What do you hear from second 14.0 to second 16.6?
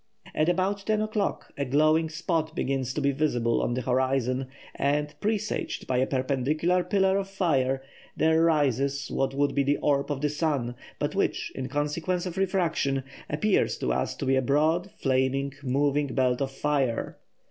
to be a broad flaming moving belt of